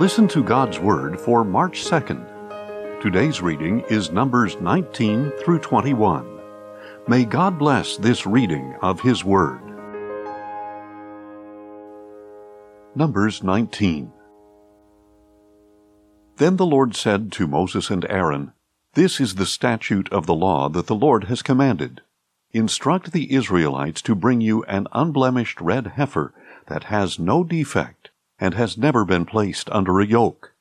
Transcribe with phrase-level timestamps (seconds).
[0.00, 3.02] Listen to God's Word for March 2nd.
[3.02, 6.40] Today's reading is Numbers 19 through 21.
[7.06, 9.60] May God bless this reading of His Word.
[12.94, 14.10] Numbers 19.
[16.38, 18.52] Then the Lord said to Moses and Aaron,
[18.94, 22.00] This is the statute of the law that the Lord has commanded.
[22.52, 26.32] Instruct the Israelites to bring you an unblemished red heifer
[26.68, 27.99] that has no defect
[28.40, 30.54] and has never been placed under a yoke.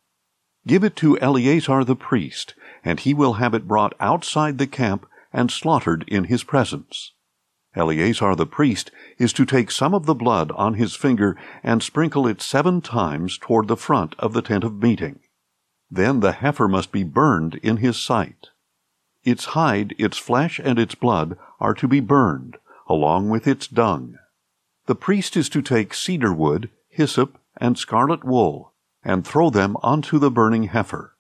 [0.68, 5.08] Give it to Eleazar the priest, and he will have it brought outside the camp
[5.32, 7.14] and slaughtered in his presence.
[7.76, 12.28] Eleazar the priest is to take some of the blood on his finger and sprinkle
[12.28, 15.20] it seven times toward the front of the tent of meeting.
[15.90, 18.50] Then the heifer must be burned in his sight.
[19.24, 24.18] Its hide, its flesh, and its blood are to be burned, along with its dung.
[24.88, 30.20] The priest is to take cedar wood, hyssop, and scarlet wool, and throw them onto
[30.20, 31.16] the burning heifer.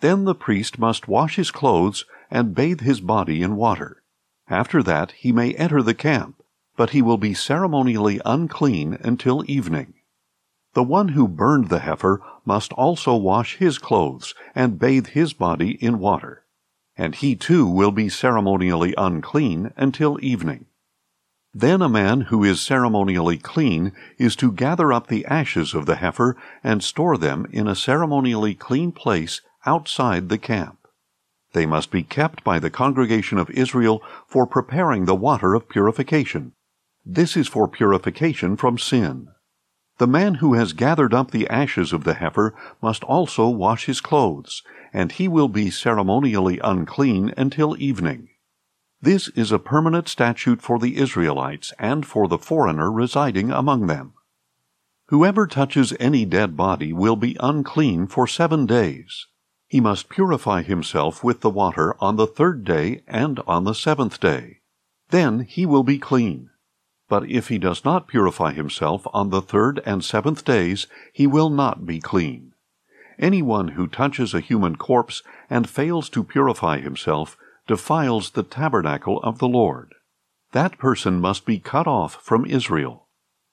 [0.00, 4.02] Then the priest must wash his clothes and bathe his body in water.
[4.48, 6.42] After that he may enter the camp,
[6.76, 9.94] but he will be ceremonially unclean until evening.
[10.74, 15.82] The one who burned the heifer must also wash his clothes and bathe his body
[15.82, 16.46] in water
[16.96, 20.66] and he too will be ceremonially unclean until evening.
[21.58, 25.94] Then a man who is ceremonially clean is to gather up the ashes of the
[25.94, 30.86] heifer and store them in a ceremonially clean place outside the camp.
[31.54, 36.52] They must be kept by the congregation of Israel for preparing the water of purification.
[37.06, 39.28] This is for purification from sin.
[39.96, 44.02] The man who has gathered up the ashes of the heifer must also wash his
[44.02, 44.62] clothes,
[44.92, 48.28] and he will be ceremonially unclean until evening.
[49.06, 54.14] This is a permanent statute for the Israelites and for the foreigner residing among them.
[55.10, 59.28] Whoever touches any dead body will be unclean for seven days.
[59.68, 64.18] He must purify himself with the water on the third day and on the seventh
[64.18, 64.62] day.
[65.10, 66.50] Then he will be clean.
[67.08, 71.48] But if he does not purify himself on the third and seventh days, he will
[71.48, 72.54] not be clean.
[73.20, 79.38] Anyone who touches a human corpse and fails to purify himself defiles the tabernacle of
[79.38, 79.94] the Lord.
[80.52, 83.08] That person must be cut off from Israel.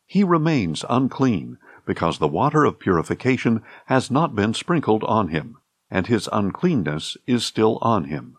[0.06, 5.58] He remains unclean, because the water of purification has not been sprinkled on him,
[5.90, 8.38] and his uncleanness is still on him.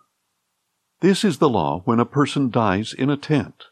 [1.00, 3.64] This is the law when a person dies in a tent.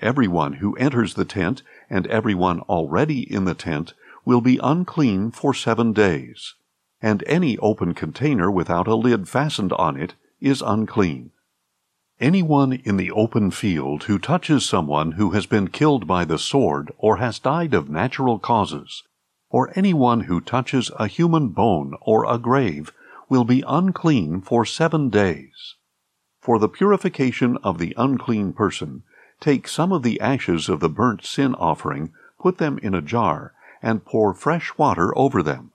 [0.00, 5.54] Everyone who enters the tent and everyone already in the tent will be unclean for
[5.54, 6.54] seven days,
[7.00, 11.30] and any open container without a lid fastened on it is unclean.
[12.20, 16.90] Anyone in the open field who touches someone who has been killed by the sword
[16.96, 19.02] or has died of natural causes,
[19.50, 22.92] or anyone who touches a human bone or a grave,
[23.28, 25.74] will be unclean for seven days.
[26.40, 29.02] For the purification of the unclean person,
[29.40, 33.52] Take some of the ashes of the burnt sin offering, put them in a jar,
[33.82, 35.72] and pour fresh water over them.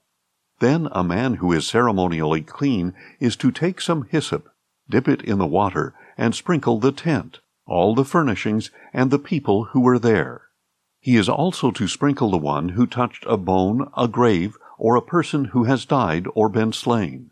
[0.59, 4.49] Then a man who is ceremonially clean is to take some hyssop,
[4.89, 9.65] dip it in the water, and sprinkle the tent, all the furnishings, and the people
[9.65, 10.43] who were there.
[10.99, 15.01] He is also to sprinkle the one who touched a bone, a grave, or a
[15.01, 17.31] person who has died or been slain.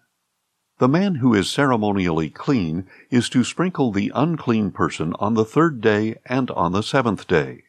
[0.80, 5.82] The man who is ceremonially clean is to sprinkle the unclean person on the third
[5.82, 7.64] day and on the seventh day.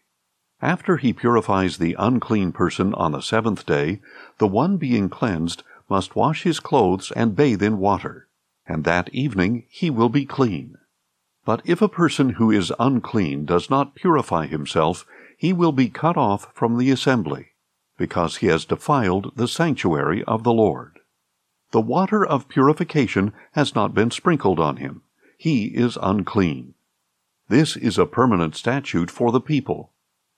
[0.63, 4.01] After he purifies the unclean person on the seventh day,
[4.39, 8.29] the one being cleansed must wash his clothes and bathe in water,
[8.67, 10.77] and that evening he will be clean.
[11.45, 15.07] But if a person who is unclean does not purify himself,
[15.37, 17.49] he will be cut off from the assembly,
[17.97, 20.99] because he has defiled the sanctuary of the Lord.
[21.73, 25.03] The water of purification has not been sprinkled on him.
[25.39, 26.75] He is unclean.
[27.49, 29.93] This is a permanent statute for the people.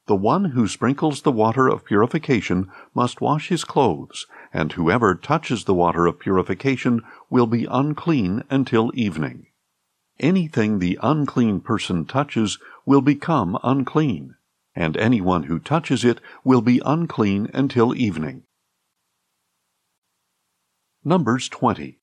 [0.06, 5.64] The one who sprinkles the water of purification must wash his clothes, and whoever touches
[5.64, 9.46] the water of purification will be unclean until evening.
[10.22, 14.36] Anything the unclean person touches will become unclean,
[14.72, 18.44] and anyone who touches it will be unclean until evening.
[21.04, 21.98] Numbers 20.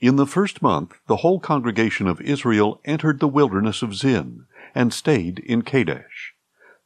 [0.00, 4.92] In the first month, the whole congregation of Israel entered the wilderness of Zin, and
[4.92, 6.34] stayed in Kadesh.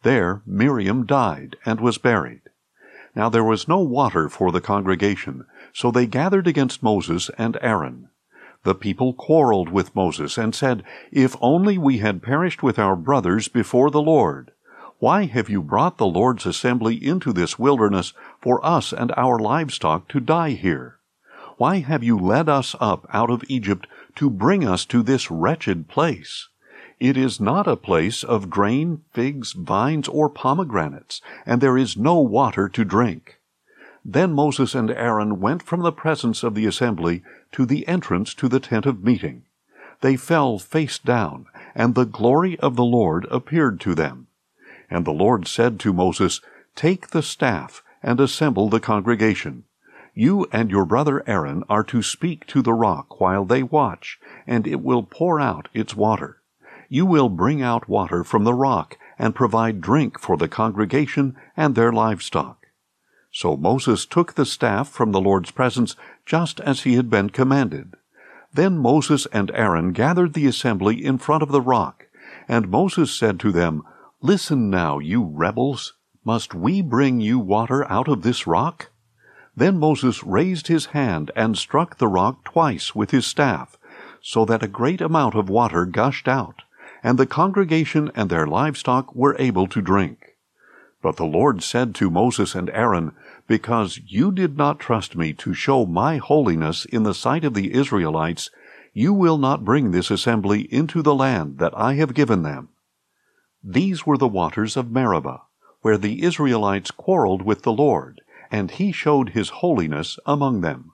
[0.02, 2.42] There Miriam died and was buried.
[3.14, 8.10] Now there was no water for the congregation, so they gathered against Moses and Aaron.
[8.64, 13.48] The people quarreled with Moses and said, If only we had perished with our brothers
[13.48, 14.52] before the Lord!
[15.00, 20.06] Why have you brought the Lord's assembly into this wilderness for us and our livestock
[20.08, 20.98] to die here?
[21.56, 25.88] Why have you led us up out of Egypt to bring us to this wretched
[25.88, 26.48] place?
[27.00, 32.20] It is not a place of grain, figs, vines, or pomegranates, and there is no
[32.20, 33.40] water to drink.
[34.04, 37.22] Then Moses and Aaron went from the presence of the assembly
[37.52, 39.44] to the entrance to the tent of meeting.
[40.00, 44.26] They fell face down, and the glory of the Lord appeared to them.
[44.90, 46.40] And the Lord said to Moses,
[46.74, 49.64] Take the staff and assemble the congregation.
[50.14, 54.66] You and your brother Aaron are to speak to the rock while they watch, and
[54.66, 56.42] it will pour out its water.
[56.88, 61.74] You will bring out water from the rock and provide drink for the congregation and
[61.74, 62.61] their livestock.
[63.32, 65.96] So Moses took the staff from the Lord's presence
[66.26, 67.94] just as he had been commanded.
[68.52, 72.08] Then Moses and Aaron gathered the assembly in front of the rock,
[72.46, 73.82] and Moses said to them,
[74.20, 75.94] Listen now, you rebels.
[76.24, 78.90] Must we bring you water out of this rock?
[79.56, 83.78] Then Moses raised his hand and struck the rock twice with his staff,
[84.20, 86.62] so that a great amount of water gushed out,
[87.02, 90.31] and the congregation and their livestock were able to drink.
[91.02, 93.12] But the Lord said to Moses and Aaron,
[93.48, 97.74] Because you did not trust me to show my holiness in the sight of the
[97.74, 98.50] Israelites,
[98.94, 102.68] you will not bring this assembly into the land that I have given them.
[103.64, 105.42] These were the waters of Meribah,
[105.80, 108.20] where the Israelites quarreled with the Lord,
[108.50, 110.92] and he showed his holiness among them.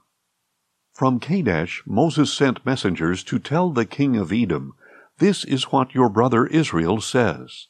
[0.94, 4.74] From Kadesh Moses sent messengers to tell the king of Edom,
[5.18, 7.66] This is what your brother Israel says.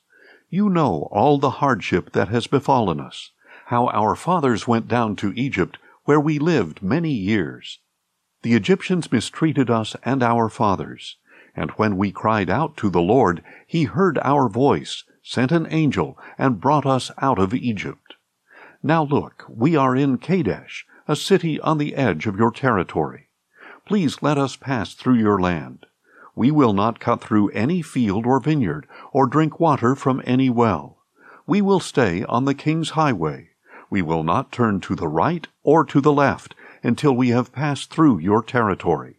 [0.51, 3.33] You know all the hardship that has befallen us,
[3.67, 7.81] how our fathers went down to Egypt, where we lived many years.
[8.41, 11.17] The Egyptians mistreated us and our fathers,
[11.55, 16.19] and when we cried out to the Lord, he heard our voice, sent an angel,
[16.39, 18.15] and brought us out of Egypt.
[18.83, 23.29] Now look, we are in Kadesh, a city on the edge of your territory.
[23.85, 25.85] Please let us pass through your land.
[26.39, 30.99] We will not cut through any field or vineyard, or drink water from any well.
[31.49, 33.49] We will stay on the king's highway.
[33.91, 36.55] We will not turn to the right or to the left
[36.85, 39.17] until we have passed through your territory.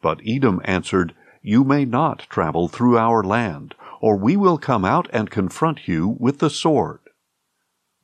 [0.00, 5.08] But Edom answered, You may not travel through our land, or we will come out
[5.12, 7.00] and confront you with the sword.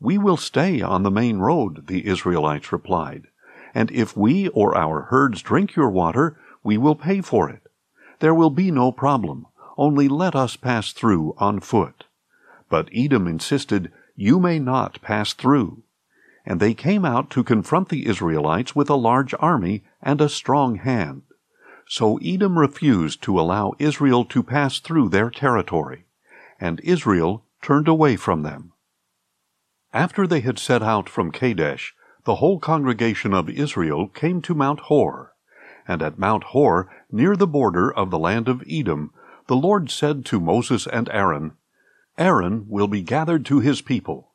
[0.00, 3.28] We will stay on the main road, the Israelites replied,
[3.72, 7.61] and if we or our herds drink your water, we will pay for it.
[8.22, 12.04] There will be no problem, only let us pass through on foot.
[12.68, 15.82] But Edom insisted, You may not pass through.
[16.46, 20.76] And they came out to confront the Israelites with a large army and a strong
[20.76, 21.22] hand.
[21.88, 26.04] So Edom refused to allow Israel to pass through their territory,
[26.60, 28.72] and Israel turned away from them.
[29.92, 31.92] After they had set out from Kadesh,
[32.22, 35.32] the whole congregation of Israel came to Mount Hor.
[35.86, 39.12] And at Mount Hor, near the border of the land of Edom,
[39.46, 41.52] the Lord said to Moses and Aaron,
[42.18, 44.30] Aaron will be gathered to his people.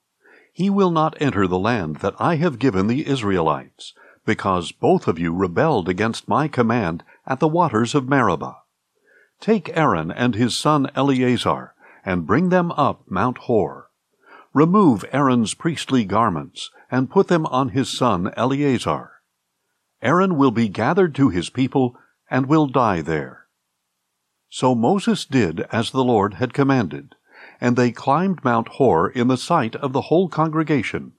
[0.51, 3.93] He will not enter the land that I have given the Israelites,
[4.25, 8.57] because both of you rebelled against my command at the waters of Meribah.
[9.39, 13.89] Take Aaron and his son Eleazar, and bring them up Mount Hor.
[14.53, 19.11] Remove Aaron's priestly garments, and put them on his son Eleazar.
[20.01, 21.97] Aaron will be gathered to his people,
[22.29, 23.47] and will die there.
[24.49, 27.15] So Moses did as the Lord had commanded,
[27.59, 31.13] and they climbed Mount Hor in the sight of the whole congregation.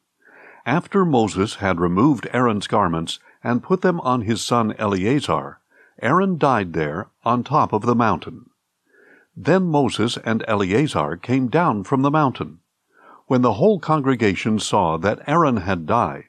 [0.65, 5.61] After Moses had removed Aaron's garments and put them on his son Eleazar,
[6.01, 8.51] Aaron died there on top of the mountain.
[9.37, 12.61] Then Moses and Eleazar came down from the mountain.
[13.27, 16.28] When the whole congregation saw that Aaron had died,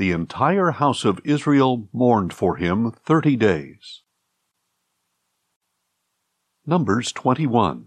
[0.00, 4.00] the entire house of Israel mourned for him thirty days.
[6.64, 7.84] Numbers 21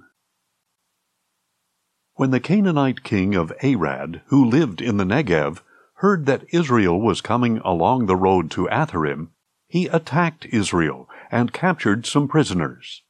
[2.13, 5.63] When the Canaanite king of Arad, who lived in the Negev,
[5.95, 9.29] heard that Israel was coming along the road to Atharim,
[9.67, 13.01] he attacked Israel and captured some prisoners.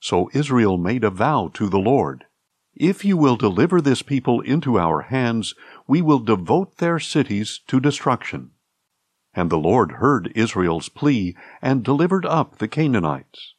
[0.00, 2.24] So Israel made a vow to the Lord
[2.76, 5.54] if you will deliver this people into our hands,
[5.86, 8.50] we will devote their cities to destruction.
[9.34, 13.54] And the Lord heard Israel's plea and delivered up the Canaanites.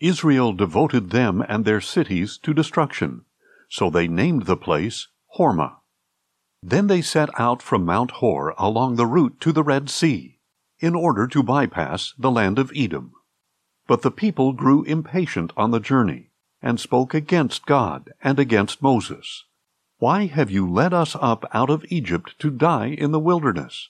[0.00, 3.24] Israel devoted them and their cities to destruction,
[3.68, 5.76] so they named the place Hormah.
[6.62, 10.38] Then they set out from Mount Hor along the route to the Red Sea,
[10.78, 13.12] in order to bypass the land of Edom.
[13.86, 16.31] But the people grew impatient on the journey
[16.62, 19.44] and spoke against God and against Moses.
[19.98, 23.88] Why have you led us up out of Egypt to die in the wilderness?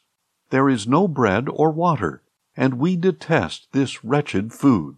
[0.50, 2.22] There is no bread or water,
[2.56, 4.96] and we detest this wretched food.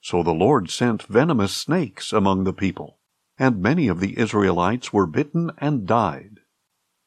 [0.00, 2.98] So the Lord sent venomous snakes among the people,
[3.38, 6.40] and many of the Israelites were bitten and died.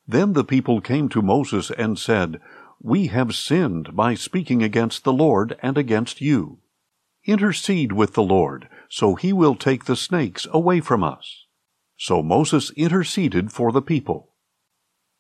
[0.08, 2.42] Then the people came to Moses and said,
[2.82, 6.60] We have sinned by speaking against the Lord and against you.
[7.26, 11.46] Intercede with the Lord, so he will take the snakes away from us.
[11.98, 14.34] So Moses interceded for the people.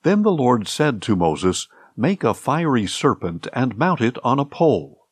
[0.03, 4.45] Then the Lord said to Moses, Make a fiery serpent and mount it on a
[4.45, 5.07] pole.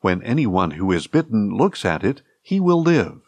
[0.00, 3.20] When anyone who is bitten looks at it, he will live.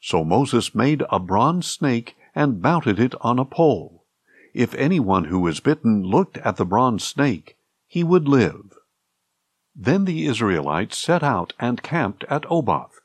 [0.00, 4.04] So Moses made a bronze snake and mounted it on a pole.
[4.52, 7.56] If anyone who was bitten looked at the bronze snake,
[7.86, 8.76] he would live.
[9.74, 13.00] Then the Israelites set out and camped at Oboth.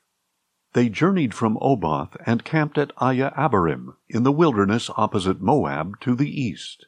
[0.74, 6.16] They journeyed from Oboth and camped at Iye Abarim in the wilderness opposite Moab to
[6.16, 6.86] the east.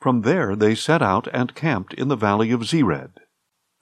[0.00, 3.18] From there they set out and camped in the valley of Zered.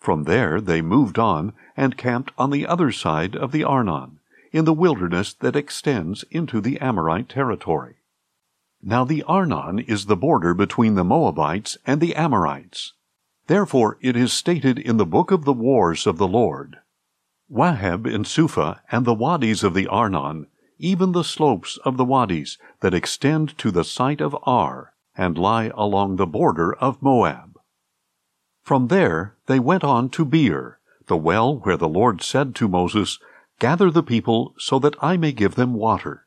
[0.01, 4.19] From there they moved on and camped on the other side of the Arnon,
[4.51, 7.99] in the wilderness that extends into the Amorite territory.
[8.83, 12.95] Now the Arnon is the border between the Moabites and the Amorites.
[13.47, 16.79] Therefore it is stated in the book of the wars of the Lord
[17.51, 22.59] Waheb in Suphah and the wadis of the Arnon, even the slopes of the wadis
[22.81, 27.59] that extend to the site of Ar, and lie along the border of Moab.
[28.63, 33.19] From there they went on to Beer, the well where the Lord said to Moses,
[33.59, 36.27] Gather the people so that I may give them water.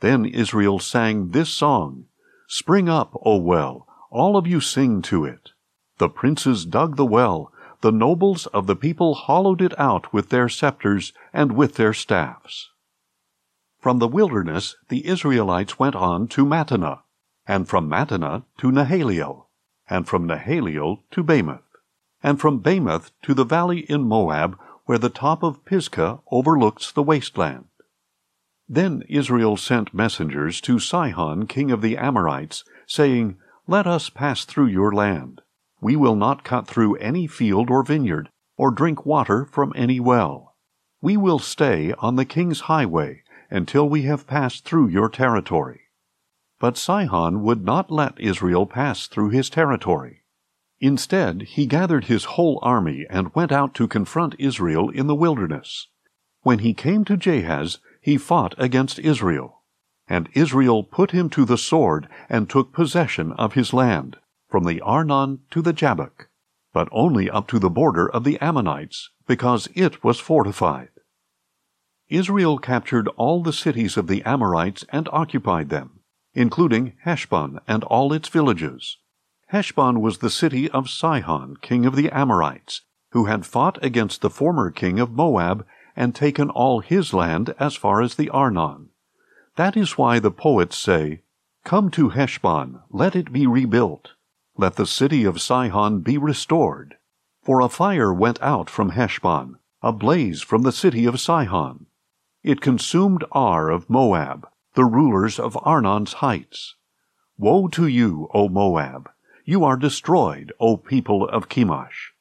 [0.00, 2.06] Then Israel sang this song
[2.48, 5.50] Spring up, O well, all of you sing to it.
[5.98, 7.52] The princes dug the well,
[7.84, 12.70] the nobles of the people hollowed it out with their scepters and with their staffs.
[13.78, 17.00] From the wilderness the Israelites went on to Mattanah,
[17.46, 19.48] and from Mattanah to Nahaliel,
[19.86, 21.60] and from Nahaliel to Bamoth,
[22.22, 27.02] and from Bamoth to the valley in Moab, where the top of Pisgah overlooks the
[27.02, 27.66] wasteland.
[28.66, 33.36] Then Israel sent messengers to Sihon, king of the Amorites, saying,
[33.66, 35.42] Let us pass through your land.
[35.84, 40.56] We will not cut through any field or vineyard, or drink water from any well.
[41.02, 45.82] We will stay on the king's highway until we have passed through your territory.
[46.58, 50.22] But Sihon would not let Israel pass through his territory.
[50.80, 55.88] Instead, he gathered his whole army and went out to confront Israel in the wilderness.
[56.40, 59.60] When he came to Jahaz, he fought against Israel.
[60.08, 64.16] And Israel put him to the sword and took possession of his land
[64.54, 66.28] from the Arnon to the Jabbok,
[66.72, 70.90] but only up to the border of the Ammonites, because it was fortified.
[72.08, 75.98] Israel captured all the cities of the Amorites and occupied them,
[76.34, 78.98] including Heshbon and all its villages.
[79.48, 84.30] Heshbon was the city of Sihon, king of the Amorites, who had fought against the
[84.30, 88.90] former king of Moab and taken all his land as far as the Arnon.
[89.56, 91.22] That is why the poets say,
[91.64, 94.12] Come to Heshbon, let it be rebuilt.
[94.56, 96.96] Let the city of Sihon be restored.
[97.42, 101.86] For a fire went out from Heshbon, a blaze from the city of Sihon.
[102.42, 106.76] It consumed Ar of Moab, the rulers of Arnon's heights.
[107.36, 109.10] Woe to you, O Moab!
[109.44, 112.12] You are destroyed, O people of Chemosh.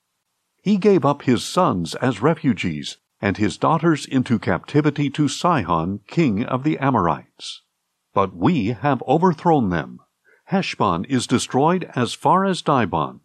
[0.61, 6.43] He gave up his sons as refugees, and his daughters into captivity to Sihon, king
[6.43, 7.61] of the Amorites.
[8.13, 9.99] But we have overthrown them.
[10.45, 13.21] Heshbon is destroyed as far as Dibon.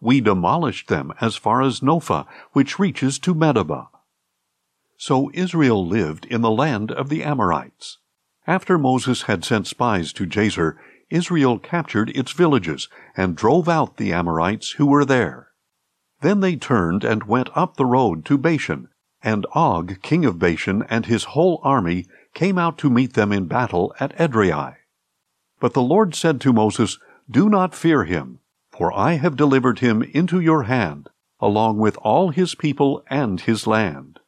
[0.00, 3.88] We demolished them as far as Nophah, which reaches to Medeba.
[4.96, 7.98] So Israel lived in the land of the Amorites.
[8.46, 10.76] After Moses had sent spies to Jazer,
[11.10, 15.48] Israel captured its villages and drove out the Amorites who were there.
[16.20, 18.88] Then they turned and went up the road to Bashan,
[19.22, 23.46] and Og, king of Bashan, and his whole army came out to meet them in
[23.46, 24.76] battle at Edrei.
[25.60, 26.98] But the Lord said to Moses,
[27.30, 31.08] Do not fear him, for I have delivered him into your hand,
[31.40, 34.20] along with all his people and his land.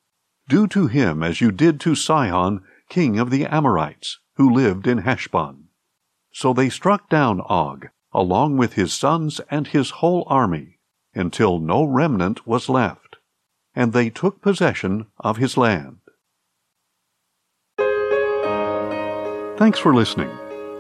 [0.49, 4.99] Do to him as you did to Sihon, king of the Amorites, who lived in
[4.99, 5.69] Heshbon.
[6.33, 10.79] So they struck down Og, along with his sons and his whole army,
[11.15, 13.17] until no remnant was left,
[13.75, 15.99] and they took possession of his land.
[19.57, 20.31] Thanks for listening